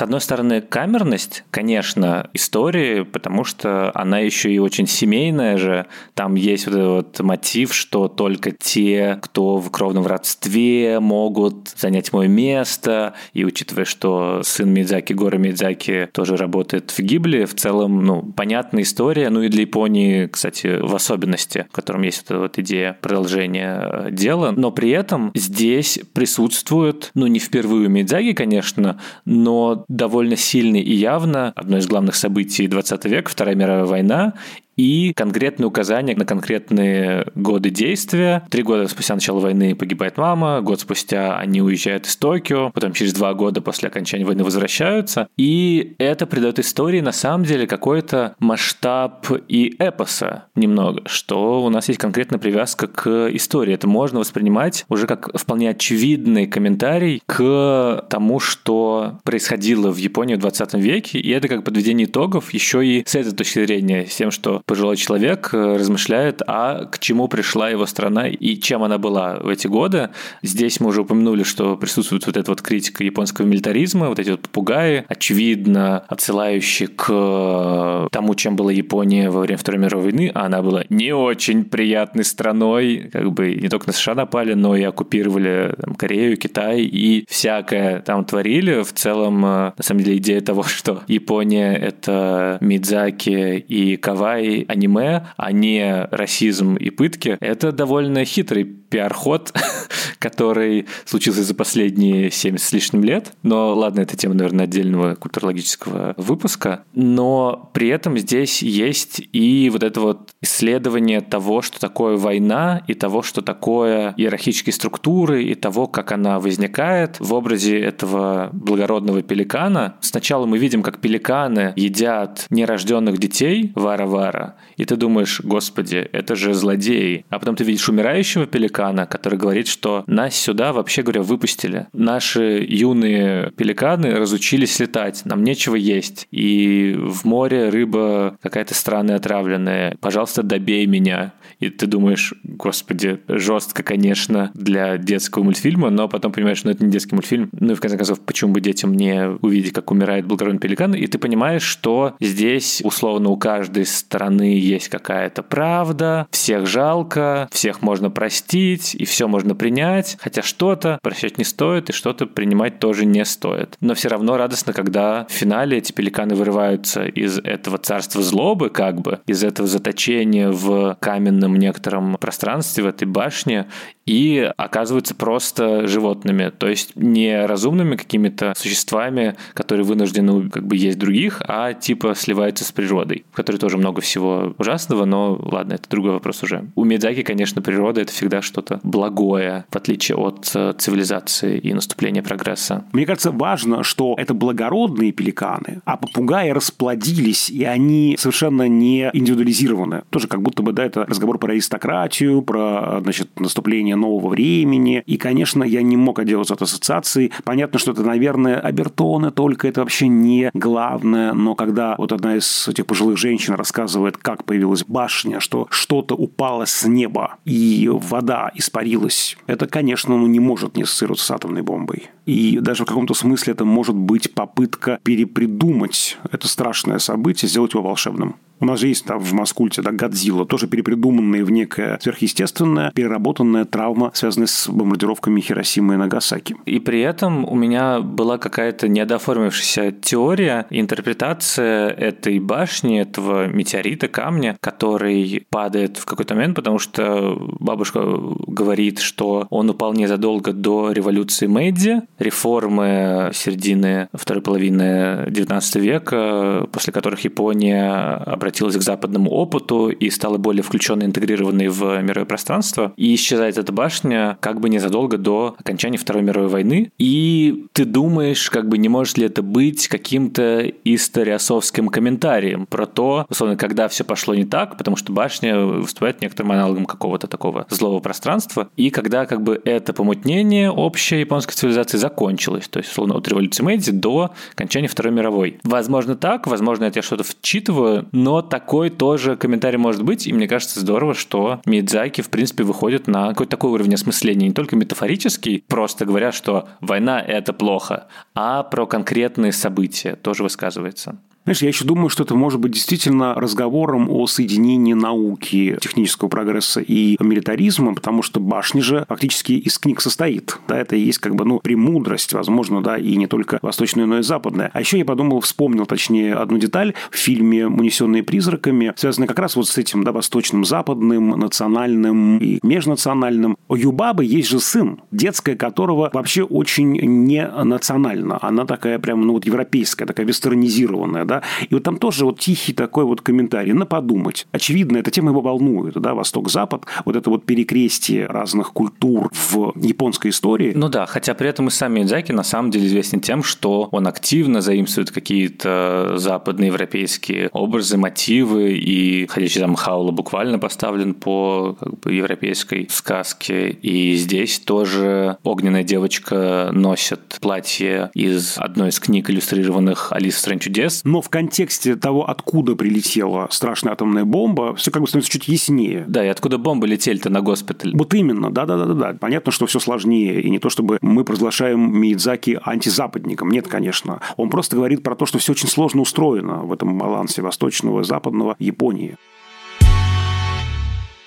[0.00, 5.84] С одной стороны, камерность, конечно, истории, потому что она еще и очень семейная же.
[6.14, 12.14] Там есть вот этот вот мотив, что только те, кто в кровном родстве, могут занять
[12.14, 13.12] мое место.
[13.34, 18.84] И учитывая, что сын Мидзаки, Гора Мидзаки, тоже работает в Гибле, в целом, ну, понятная
[18.84, 19.28] история.
[19.28, 24.08] Ну и для Японии, кстати, в особенности, в котором есть эта вот идея продолжения э,
[24.12, 24.52] дела.
[24.56, 31.52] Но при этом здесь присутствует, ну, не впервые Мидзаки, конечно, но довольно сильный и явно
[31.56, 34.34] одно из главных событий 20 века, Вторая мировая война,
[34.80, 38.42] и конкретные указания на конкретные годы действия.
[38.48, 43.12] Три года спустя начала войны погибает мама, год спустя они уезжают из Токио, потом через
[43.12, 45.28] два года после окончания войны возвращаются.
[45.36, 51.88] И это придает истории на самом деле какой-то масштаб и эпоса немного, что у нас
[51.88, 53.74] есть конкретная привязка к истории.
[53.74, 60.38] Это можно воспринимать уже как вполне очевидный комментарий к тому, что происходило в Японии в
[60.38, 64.30] 20 веке, и это как подведение итогов еще и с этой точки зрения, с тем,
[64.30, 69.34] что пожилой человек э, размышляет, а к чему пришла его страна и чем она была
[69.40, 70.10] в эти годы.
[70.42, 74.42] Здесь мы уже упомянули, что присутствует вот эта вот критика японского милитаризма, вот эти вот
[74.42, 80.62] попугаи, очевидно отсылающие к тому, чем была Япония во время Второй мировой войны, а она
[80.62, 85.74] была не очень приятной страной, как бы не только на США напали, но и оккупировали
[85.80, 88.84] там, Корею, Китай и всякое там творили.
[88.84, 95.28] В целом, э, на самом деле, идея того, что Япония— это Мидзаки и Кавай, аниме,
[95.36, 99.52] а не расизм и пытки, это довольно хитрый пиар-ход,
[100.18, 103.32] который случился за последние 70 с лишним лет.
[103.42, 106.84] Но ладно, это тема, наверное, отдельного культурологического выпуска.
[106.92, 112.94] Но при этом здесь есть и вот это вот исследование того, что такое война, и
[112.94, 119.96] того, что такое иерархические структуры, и того, как она возникает в образе этого благородного пеликана.
[120.00, 124.39] Сначала мы видим, как пеликаны едят нерожденных детей, вара-вара,
[124.76, 127.24] и ты думаешь, господи, это же злодеи.
[127.28, 131.86] А потом ты видишь умирающего пеликана, который говорит, что нас сюда, вообще говоря, выпустили.
[131.92, 136.26] Наши юные пеликаны разучились летать, нам нечего есть.
[136.30, 139.96] И в море рыба какая-то странная отравленная.
[140.00, 141.32] Пожалуйста, добей меня.
[141.60, 146.90] И ты думаешь, господи, жестко, конечно, для детского мультфильма, но потом понимаешь, ну, это не
[146.90, 147.50] детский мультфильм.
[147.52, 150.94] Ну и в конце концов, почему бы детям не увидеть, как умирает благородный пеликан?
[150.94, 157.82] И ты понимаешь, что здесь, условно, у каждой стороны есть какая-то правда, всех жалко, всех
[157.82, 163.04] можно простить, и все можно принять, хотя что-то прощать не стоит, и что-то принимать тоже
[163.04, 163.76] не стоит.
[163.80, 169.00] Но все равно радостно, когда в финале эти пеликаны вырываются из этого царства злобы, как
[169.00, 173.66] бы, из этого заточения в каменном некотором пространстве, в этой башне,
[174.06, 180.98] и оказываются просто животными, то есть не разумными какими-то существами, которые вынуждены как бы есть
[180.98, 185.88] других, а типа сливаются с природой, в которой тоже много всего ужасного, но ладно, это
[185.88, 186.66] другой вопрос уже.
[186.74, 192.22] У Мидзаки, конечно, природа— это всегда что-то благое, в отличие от э, цивилизации и наступления
[192.22, 192.84] прогресса.
[192.92, 200.02] Мне кажется, важно, что это благородные пеликаны, а попугаи расплодились, и они совершенно не индивидуализированы.
[200.10, 205.02] Тоже как будто бы, да, это разговор про аристократию, про, значит, наступление нового времени.
[205.06, 207.32] И, конечно, я не мог отделаться от ассоциации.
[207.44, 212.68] Понятно, что это, наверное, обертоны только, это вообще не главное, но когда вот одна из
[212.68, 219.36] этих пожилых женщин рассказывает, как появилась башня, что что-то упало с неба, и вода испарилась,
[219.46, 222.10] это, конечно, ну, не может не ассоциироваться с атомной бомбой.
[222.26, 227.82] И даже в каком-то смысле это может быть попытка перепридумать это страшное событие, сделать его
[227.82, 228.36] волшебным.
[228.60, 233.64] У нас же есть там в Маскульте, да, Годзилла, тоже перепридуманная в некое сверхъестественное, переработанная
[233.64, 236.56] травма, связанная с бомбардировками Хиросимы и Нагасаки.
[236.66, 244.58] И при этом у меня была какая-то недооформившаяся теория, интерпретация этой башни, этого метеорита, камня,
[244.60, 248.02] который падает в какой-то момент, потому что бабушка
[248.46, 256.92] говорит, что он упал незадолго до революции Мэйдзи, реформы середины второй половины 19 века, после
[256.92, 262.92] которых Япония обратилась обратилась к западному опыту и стала более включенной, интегрированной в мировое пространство.
[262.96, 266.90] И исчезает эта башня как бы незадолго до окончания Второй мировой войны.
[266.98, 273.26] И ты думаешь, как бы не может ли это быть каким-то историосовским комментарием про то,
[273.28, 278.00] условно, когда все пошло не так, потому что башня выступает некоторым аналогом какого-то такого злого
[278.00, 283.28] пространства, и когда как бы это помутнение общей японской цивилизации закончилось, то есть, условно, от
[283.28, 285.58] революции Мэйдзи до окончания Второй мировой.
[285.62, 290.48] Возможно так, возможно, это я что-то вчитываю, но такой тоже комментарий может быть, и мне
[290.48, 295.64] кажется здорово, что Мидзаки, в принципе, выходит на какой-то такой уровень осмысления, не только метафорический,
[295.66, 301.18] просто говоря, что война— это плохо, а про конкретные события тоже высказывается.
[301.44, 306.80] Знаешь, я еще думаю, что это может быть действительно разговором о соединении науки, технического прогресса
[306.80, 310.58] и милитаризма, потому что башня же фактически из книг состоит.
[310.68, 314.18] Да, это и есть как бы, ну, премудрость, возможно, да, и не только восточная, но
[314.18, 314.70] и западная.
[314.74, 319.56] А еще я подумал, вспомнил, точнее, одну деталь в фильме «Унесенные призраками», связанная как раз
[319.56, 323.56] вот с этим, да, восточным, западным, национальным и межнациональным.
[323.66, 328.38] У Юбабы есть же сын, детская которого вообще очень не национально.
[328.42, 332.72] Она такая прям, ну, вот европейская, такая вестернизированная, да, и вот там тоже вот тихий
[332.72, 334.46] такой вот комментарий, на подумать.
[334.52, 340.30] Очевидно, эта тема его волнует, да, Восток-Запад, вот это вот перекрестие разных культур в японской
[340.30, 340.72] истории.
[340.74, 344.06] Ну да, хотя при этом и сам Мидзаки на самом деле известен тем, что он
[344.06, 352.00] активно заимствует какие-то западные европейские образы, мотивы, и ходячий там Хаула буквально поставлен по как
[352.00, 360.12] бы, европейской сказке, и здесь тоже огненная девочка носит платье из одной из книг, иллюстрированных
[360.12, 361.02] «Алиса в стране чудес».
[361.04, 366.04] Но в контексте того, откуда прилетела страшная атомная бомба, все как бы становится чуть яснее.
[366.08, 367.92] Да, и откуда бомбы летели-то на госпиталь.
[367.94, 369.16] Вот именно, да-да-да-да.
[369.18, 373.50] Понятно, что все сложнее, и не то, чтобы мы провозглашаем Миядзаки антизападником.
[373.50, 374.20] Нет, конечно.
[374.36, 378.04] Он просто говорит про то, что все очень сложно устроено в этом балансе восточного и
[378.04, 379.16] западного Японии.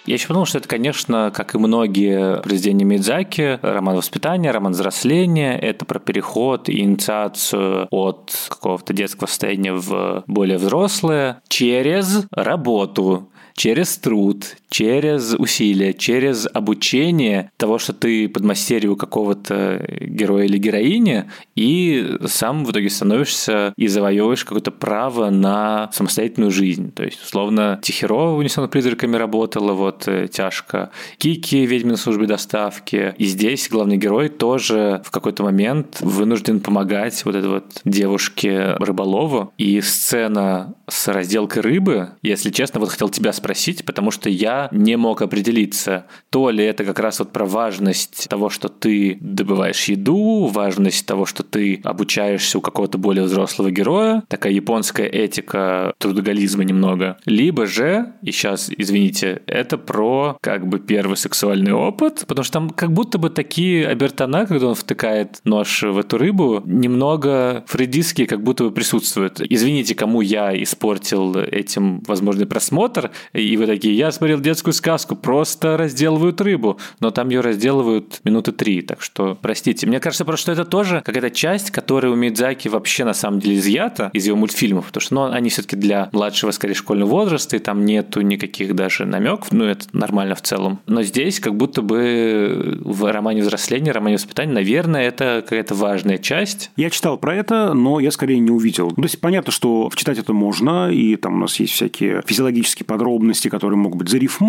[0.05, 5.57] Я еще подумал, что это, конечно, как и многие произведения Мидзаки, роман воспитания, роман взросления,
[5.57, 13.97] это про переход и инициацию от какого-то детского состояния в более взрослое через работу, через
[13.97, 22.65] труд, через усилия, через обучение того, что ты подмастерью какого-то героя или героини, и сам
[22.65, 26.91] в итоге становишься и завоевываешь какое-то право на самостоятельную жизнь.
[26.91, 30.89] То есть, условно, Тихирова унесена призраками работала, вот э, тяжко.
[31.19, 33.13] Кики, ведьмина службе доставки.
[33.19, 39.53] И здесь главный герой тоже в какой-то момент вынужден помогать вот этой вот девушке рыболову.
[39.59, 44.97] И сцена с разделкой рыбы, если честно, вот хотел тебя спросить, потому что я не
[44.97, 50.47] мог определиться, то ли это как раз вот про важность того, что ты добываешь еду,
[50.47, 57.17] важность того, что ты обучаешься у какого-то более взрослого героя, такая японская этика трудоголизма немного,
[57.25, 62.69] либо же, и сейчас, извините, это про как бы первый сексуальный опыт, потому что там
[62.69, 68.43] как будто бы такие обертона, когда он втыкает нож в эту рыбу, немного фредистские как
[68.43, 69.41] будто бы присутствуют.
[69.41, 75.77] Извините, кому я испортил этим возможный просмотр, и вы такие, я смотрел детскую сказку, просто
[75.77, 79.87] разделывают рыбу, но там ее разделывают минуты три, так что простите.
[79.87, 83.57] Мне кажется просто, что это тоже какая-то часть, которая у Мидзаки вообще на самом деле
[83.57, 87.59] изъята из его мультфильмов, потому что ну, они все-таки для младшего, скорее, школьного возраста, и
[87.59, 90.79] там нету никаких даже намеков, ну это нормально в целом.
[90.85, 96.71] Но здесь как будто бы в романе взросления, романе воспитания, наверное, это какая-то важная часть.
[96.75, 98.91] Я читал про это, но я скорее не увидел.
[98.91, 103.47] То есть понятно, что читать это можно, и там у нас есть всякие физиологические подробности,
[103.47, 104.42] которые могут быть зарифмованы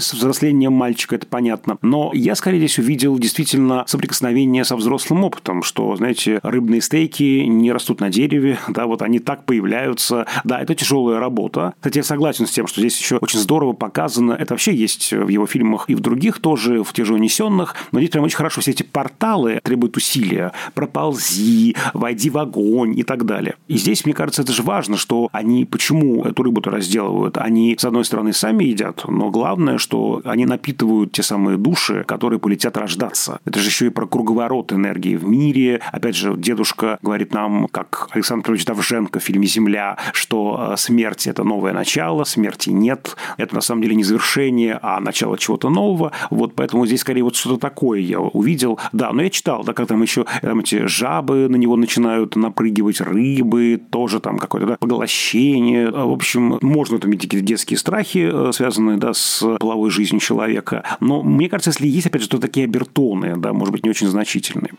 [0.00, 1.78] с взрослением мальчика, это понятно.
[1.82, 7.72] Но я скорее здесь увидел действительно соприкосновение со взрослым опытом, что, знаете, рыбные стейки не
[7.72, 10.26] растут на дереве, да, вот они так появляются.
[10.44, 11.74] Да, это тяжелая работа.
[11.76, 15.28] Кстати, я согласен с тем, что здесь еще очень здорово показано, это вообще есть в
[15.28, 18.60] его фильмах и в других тоже, в тех же «Унесенных», но здесь прям очень хорошо
[18.60, 20.52] все эти порталы требуют усилия.
[20.74, 23.56] Проползи, войди в огонь и так далее.
[23.68, 27.38] И здесь, мне кажется, это же важно, что они почему эту рыбу-то разделывают.
[27.38, 32.38] Они, с одной стороны, сами едят, но главное, что они напитывают те самые души, которые
[32.38, 33.40] полетят рождаться.
[33.44, 35.80] Это же еще и про круговорот энергии в мире.
[35.92, 41.26] Опять же, дедушка говорит нам, как Александр Петрович Давженко в фильме «Земля», что э, смерть–
[41.28, 43.16] это новое начало, смерти нет.
[43.36, 46.12] Это на самом деле не завершение, а начало чего-то нового.
[46.30, 48.78] Вот поэтому здесь скорее вот что-то такое я увидел.
[48.92, 53.00] Да, но я читал, да, как там еще там эти жабы на него начинают напрыгивать,
[53.00, 55.90] рыбы, тоже там какое-то да, поглощение.
[55.90, 59.19] В общем, можно там какие-то детские страхи, э, связанные да, с
[59.58, 60.96] половой жизнью человека.
[61.00, 64.08] Но мне кажется, если есть, опять же, то такие обертоны, да, может быть, не очень
[64.08, 64.72] значительные.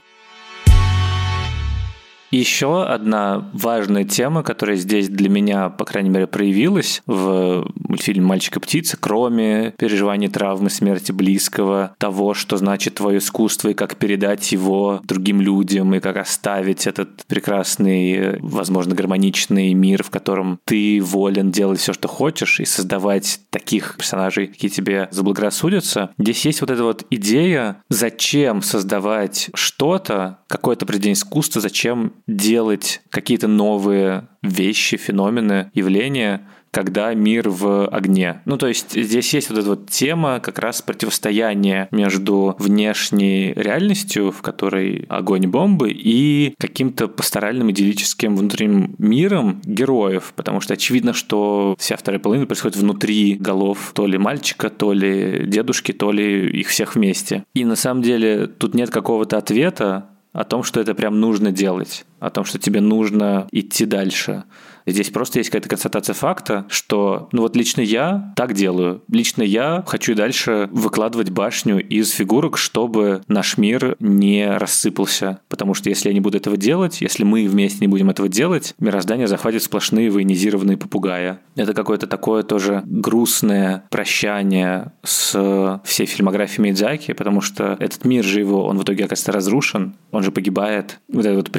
[2.31, 8.55] Еще одна важная тема, которая здесь для меня, по крайней мере, проявилась в мультфильме «Мальчик
[8.55, 14.49] и птица», кроме переживаний травмы, смерти близкого, того, что значит твое искусство и как передать
[14.53, 21.51] его другим людям, и как оставить этот прекрасный, возможно, гармоничный мир, в котором ты волен
[21.51, 26.11] делать все, что хочешь, и создавать таких персонажей, какие тебе заблагорассудятся.
[26.17, 33.47] Здесь есть вот эта вот идея, зачем создавать что-то, какое-то произведение искусства, зачем делать какие-то
[33.47, 38.41] новые вещи, феномены, явления, когда мир в огне.
[38.45, 44.31] Ну, то есть здесь есть вот эта вот тема как раз противостояния между внешней реальностью,
[44.31, 51.75] в которой огонь бомбы, и каким-то пасторальным идиллическим внутренним миром героев, потому что очевидно, что
[51.77, 56.69] вся вторая половина происходит внутри голов то ли мальчика, то ли дедушки, то ли их
[56.69, 57.43] всех вместе.
[57.53, 62.05] И на самом деле тут нет какого-то ответа, о том, что это прям нужно делать,
[62.21, 64.43] о том, что тебе нужно идти дальше.
[64.85, 69.03] Здесь просто есть какая-то констатация факта, что, ну вот лично я так делаю.
[69.09, 75.39] Лично я хочу дальше выкладывать башню из фигурок, чтобы наш мир не рассыпался.
[75.49, 78.73] Потому что если я не буду этого делать, если мы вместе не будем этого делать,
[78.79, 81.41] мироздание захватит сплошные военизированные попугая.
[81.55, 88.39] Это какое-то такое тоже грустное прощание с всей фильмографией Мидзаки, потому что этот мир же
[88.39, 90.99] его, он в итоге оказывается разрушен, он же погибает.
[91.07, 91.51] Вот это вот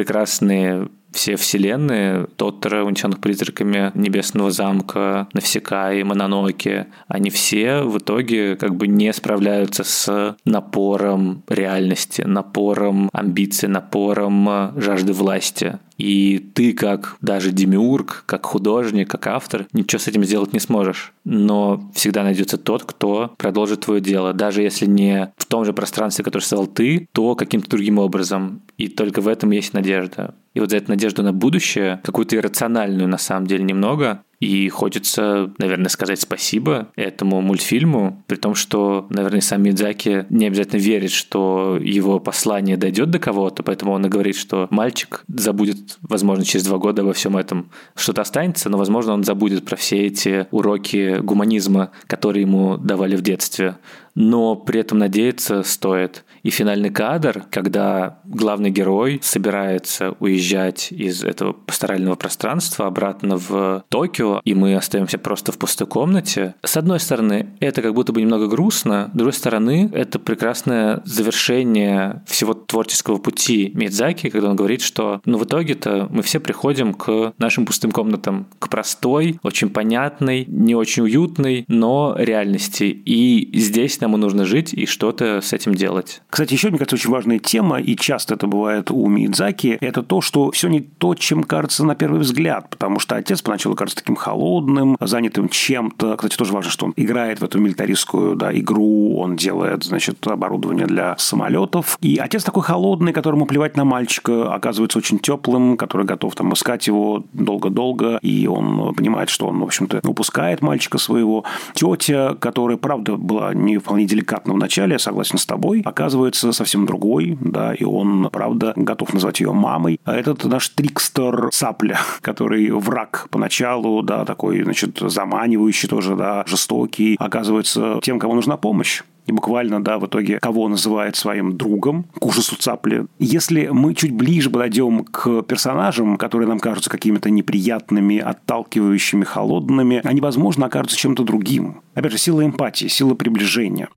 [0.53, 8.77] прекрасные все вселенные Тоттера, Унесенных призраками Небесного замка, Навсекаи, Мононоки, они все в итоге как
[8.77, 15.79] бы не справляются с напором реальности, напором амбиций, напором жажды власти.
[15.99, 21.13] И ты как даже демиург, как художник, как автор, ничего с этим сделать не сможешь.
[21.25, 24.33] Но всегда найдется тот, кто продолжит твое дело.
[24.33, 28.63] Даже если не в том же пространстве, которое создал ты, то каким-то другим образом.
[28.79, 30.35] И только в этом есть надежда.
[30.55, 35.53] И вот за эту надежду на будущее, какую-то иррациональную на самом деле немного, и хочется,
[35.59, 41.79] наверное, сказать спасибо этому мультфильму, при том, что, наверное, сам Мидзаки не обязательно верит, что
[41.81, 46.79] его послание дойдет до кого-то, поэтому он и говорит, что мальчик забудет, возможно, через два
[46.79, 51.93] года обо всем этом что-то останется, но, возможно, он забудет про все эти уроки гуманизма,
[52.09, 53.77] которые ему давали в детстве
[54.15, 56.25] но при этом надеяться стоит.
[56.43, 64.41] И финальный кадр, когда главный герой собирается уезжать из этого пасторального пространства обратно в Токио,
[64.45, 66.55] и мы остаемся просто в пустой комнате.
[66.65, 72.23] С одной стороны, это как будто бы немного грустно, с другой стороны, это прекрасное завершение
[72.27, 77.33] всего творческого пути Мидзаки, когда он говорит, что ну в итоге-то мы все приходим к
[77.39, 82.85] нашим пустым комнатам, к простой, очень понятной, не очень уютной, но реальности.
[82.85, 86.23] И здесь ему нужно жить и что-то с этим делать.
[86.29, 90.21] Кстати, еще, мне кажется, очень важная тема, и часто это бывает у Мидзаки, это то,
[90.21, 94.17] что все не то, чем кажется на первый взгляд, потому что отец поначалу кажется таким
[94.17, 96.17] холодным, занятым чем-то.
[96.17, 100.87] Кстати, тоже важно, что он играет в эту милитаристскую да, игру, он делает, значит, оборудование
[100.87, 101.99] для самолетов.
[102.01, 106.87] И отец такой холодный, которому плевать на мальчика, оказывается очень теплым, который готов там искать
[106.87, 111.45] его долго-долго, и он понимает, что он, в общем-то, упускает мальчика своего.
[111.75, 116.87] Тетя, которая, правда, была не вполне деликатна в начале, я согласен с тобой, оказывается совсем
[116.87, 120.01] другой, да, и он, правда, готов назвать ее мамой.
[120.05, 127.17] А этот наш трикстер Сапля, который враг поначалу, да, такой, значит, заманивающий тоже, да, жестокий,
[127.19, 132.27] оказывается тем, кому нужна помощь и буквально, да, в итоге кого называет своим другом, к
[132.27, 133.07] ужасу цапли.
[133.19, 140.21] Если мы чуть ближе подойдем к персонажам, которые нам кажутся какими-то неприятными, отталкивающими, холодными, они,
[140.21, 141.83] возможно, окажутся чем-то другим.
[141.95, 143.89] Опять же, сила эмпатии, сила приближения.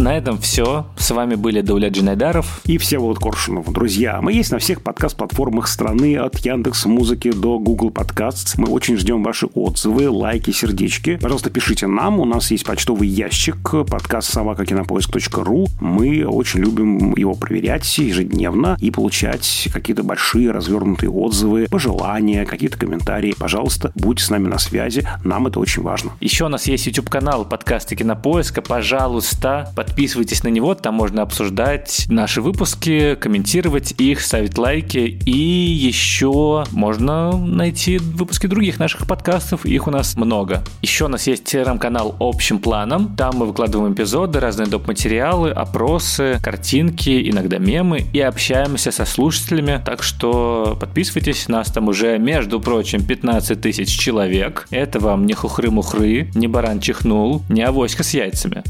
[0.00, 0.86] На этом все.
[0.96, 3.70] С вами были Дауля Джинайдаров и Всеволод Коршунов.
[3.70, 8.54] Друзья, мы есть на всех подкаст-платформах страны от Яндекс Музыки до Google Podcasts.
[8.56, 11.18] Мы очень ждем ваши отзывы, лайки, сердечки.
[11.20, 12.18] Пожалуйста, пишите нам.
[12.18, 15.66] У нас есть почтовый ящик подкаст собакакинопоиск.ру.
[15.80, 23.34] Мы очень любим его проверять ежедневно и получать какие-то большие развернутые отзывы, пожелания, какие-то комментарии.
[23.38, 25.06] Пожалуйста, будьте с нами на связи.
[25.24, 26.12] Нам это очень важно.
[26.20, 28.62] Еще у нас есть YouTube-канал подкасты Кинопоиска.
[28.62, 35.18] Пожалуйста, подписывайтесь Подписывайтесь на него, там можно обсуждать наши выпуски, комментировать их, ставить лайки.
[35.26, 40.62] И еще можно найти выпуски других наших подкастов, их у нас много.
[40.80, 44.86] Еще у нас есть телеграм-канал общим планом, там мы выкладываем эпизоды, разные доп.
[44.86, 49.82] материалы, опросы, картинки, иногда мемы и общаемся со слушателями.
[49.84, 54.68] Так что подписывайтесь, нас там уже, между прочим, 15 тысяч человек.
[54.70, 58.62] Это вам не хухры-мухры, не баран чихнул, не авоська с яйцами.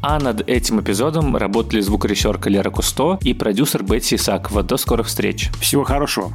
[0.00, 4.62] А над этим эпизодом работали звукорежиссер Лера Кусто и продюсер Бетси Исакова.
[4.62, 5.50] До скорых встреч.
[5.60, 6.32] Всего хорошего.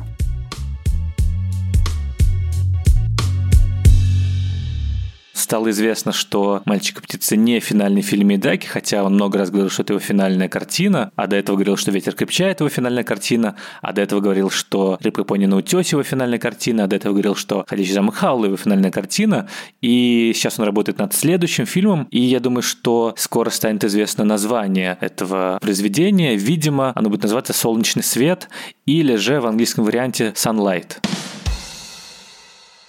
[5.43, 9.69] Стало известно, что «Мальчик и птица» не финальный фильм Мидаки, хотя он много раз говорил,
[9.69, 13.55] что это его финальная картина, а до этого говорил, что «Ветер крепчает» его финальная картина,
[13.81, 17.11] а до этого говорил, что «Рыбка пони на утесе» его финальная картина, а до этого
[17.11, 19.49] говорил, что «Ходячий замок Хаула» его финальная картина,
[19.81, 24.97] и сейчас он работает над следующим фильмом, и я думаю, что скоро станет известно название
[25.01, 28.47] этого произведения, видимо, оно будет называться «Солнечный свет»
[28.85, 30.99] или же в английском варианте «Sunlight».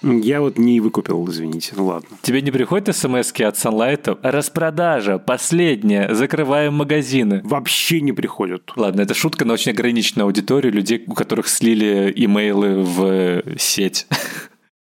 [0.05, 2.09] Я вот не выкупил, извините, ну ладно.
[2.21, 4.19] Тебе не приходят смс от Sunlight?
[4.21, 7.41] Распродажа, последняя, закрываем магазины.
[7.43, 8.71] Вообще не приходят.
[8.75, 14.07] Ладно, это шутка на очень ограниченную аудиторию людей, у которых слили имейлы в сеть.